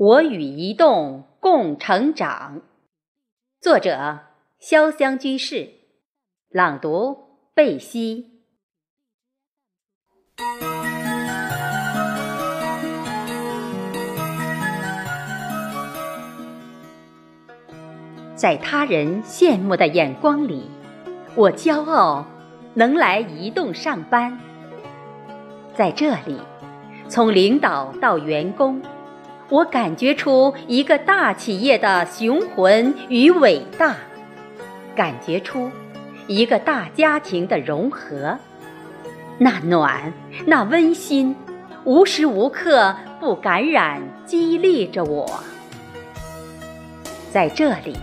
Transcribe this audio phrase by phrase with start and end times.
[0.00, 2.62] 我与移动共成长。
[3.60, 4.20] 作者：
[4.58, 5.74] 潇湘居士。
[6.48, 7.18] 朗读：
[7.52, 8.40] 贝西。
[18.34, 20.70] 在他人羡慕的眼光里，
[21.34, 22.24] 我骄傲
[22.72, 24.40] 能来移动上班。
[25.74, 26.40] 在这里，
[27.06, 28.80] 从领导到员工。
[29.50, 33.96] 我感觉出一个大企业的雄浑与伟大，
[34.94, 35.68] 感觉出
[36.28, 38.38] 一个大家庭的融合，
[39.38, 40.12] 那暖，
[40.46, 41.34] 那温馨，
[41.82, 45.28] 无时无刻不感染激励着我。
[47.32, 47.96] 在这里，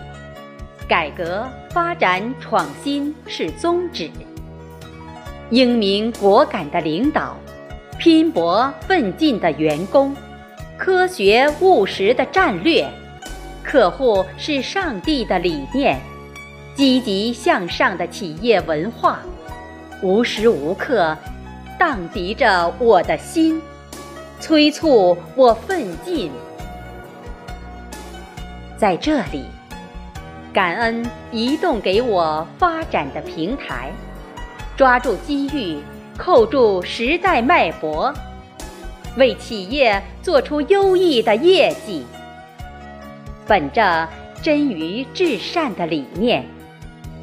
[0.86, 4.10] 改革发展创新是宗旨，
[5.48, 7.34] 英明果敢的领导，
[7.98, 10.14] 拼搏奋进的员工。
[10.78, 12.88] 科学务实的战略，
[13.64, 15.98] 客户是上帝的理念，
[16.76, 19.18] 积极向上的企业文化，
[20.02, 21.18] 无时无刻
[21.76, 23.60] 荡涤着我的心，
[24.38, 26.30] 催促我奋进。
[28.76, 29.46] 在这里，
[30.52, 33.90] 感恩移动给我发展的平台，
[34.76, 35.82] 抓住机遇，
[36.16, 38.14] 扣住时代脉搏。
[39.18, 42.06] 为企业做出优异的业绩，
[43.46, 44.08] 本着
[44.40, 46.46] 真于至善的理念，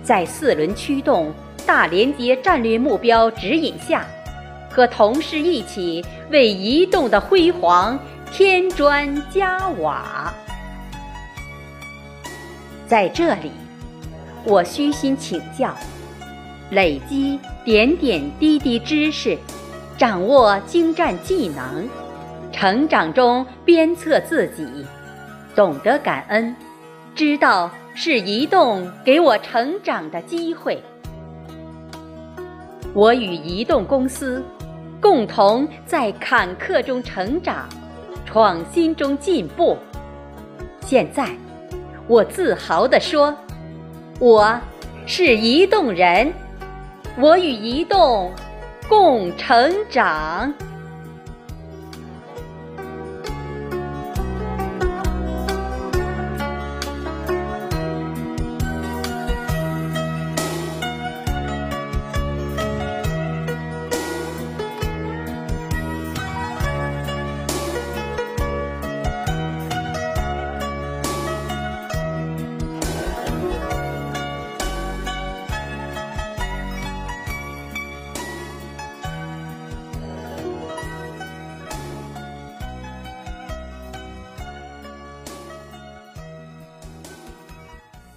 [0.04, 1.34] 在四轮驱动
[1.66, 4.06] 大连接战略目标指引下，
[4.70, 7.98] 和同事一起为移动的辉煌
[8.32, 10.34] 添砖加瓦。
[12.86, 13.52] 在这里，
[14.44, 15.74] 我虚心请教，
[16.72, 19.38] 累积点点滴滴知识。
[19.98, 21.88] 掌握精湛技能，
[22.52, 24.86] 成长中鞭策自己，
[25.56, 26.54] 懂得感恩，
[27.16, 30.84] 知道是移动给我成长的机会。
[32.94, 34.44] 我与移动公司
[35.00, 37.70] 共同在坎坷中成长，
[38.26, 39.78] 创新中进步。
[40.82, 41.30] 现在，
[42.08, 43.34] 我自豪地说，
[44.20, 44.60] 我
[45.06, 46.34] 是移动人，
[47.18, 48.30] 我与移动。
[48.88, 50.54] 共成长。